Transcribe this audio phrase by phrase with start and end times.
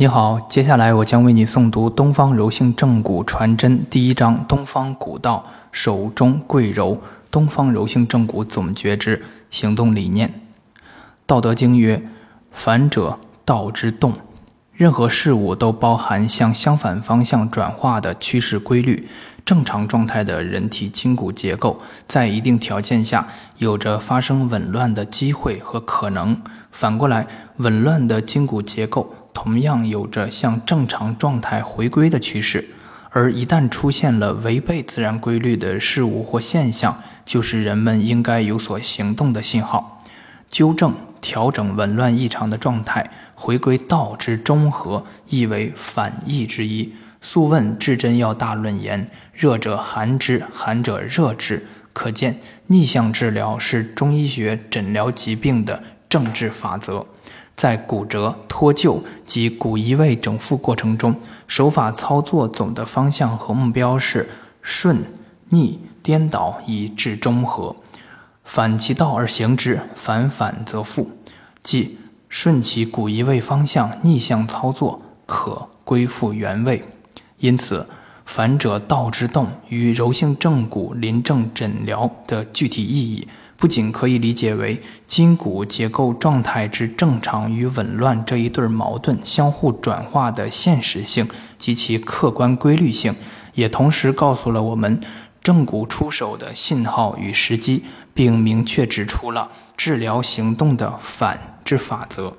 [0.00, 6.98] 你好，接下来我将为你诵读《东方柔性正骨传真》第一章：东方古道，手中贵柔。
[7.30, 10.28] 东方柔性正骨总觉之行动理念。
[11.26, 12.02] 《道德经》曰
[12.50, 14.14] ：“反者，道之动。”
[14.72, 19.06] 任何事物都包含向相反方向转化的趋势规律。
[19.44, 21.78] 正常状态的人体筋骨结构，
[22.08, 23.28] 在一定条件下，
[23.58, 26.40] 有着发生紊乱的机会和可能。
[26.72, 27.26] 反过来，
[27.58, 32.68] 紊乱的筋骨结构同样有着向正常状态回归的趋势。
[33.08, 40.02] 而一旦出现了违背自然规律的事物或现象，就是人们应该有所行动的信号，
[40.50, 46.84] 纠正、调整紊乱异常的状态，回归道之中和，亦为反义之一。
[47.22, 57.06] 《素问·至真要大论》言：“热者寒之，寒者热之。”可见，逆向治疗是中医学诊疗疾病的政治法则。
[57.60, 61.14] 在骨折、脱臼及骨移位整复过程中，
[61.46, 64.30] 手法操作总的方向和目标是
[64.62, 65.04] 顺、
[65.50, 67.76] 逆、颠倒以至中和，
[68.44, 71.10] 反其道而行之，反反则复，
[71.62, 71.98] 即
[72.30, 76.82] 顺其骨移位方向，逆向操作可归复原位。
[77.40, 77.86] 因此，
[78.24, 83.28] 反者道之动与柔性正骨临症诊疗的具体意义。
[83.60, 93.14] 不仅可以理解为筋骨结构状态之正常与紊乱这一对矛盾相互转化的现实性及其客观规律性，
[93.54, 94.98] 也同时告诉了我们
[95.42, 102.34] 正骨出手的信号与时机，并明确指出了治疗行动的反之法则。